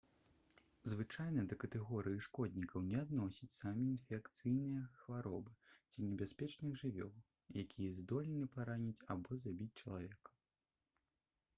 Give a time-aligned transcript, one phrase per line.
[0.91, 5.53] звычайна да катэгорыі шкоднікаў не адносяць самі інфекцыйныя хваробы
[5.91, 7.13] ці небяспечных жывёл
[7.65, 10.35] якія здольны параніць або забіць чалавека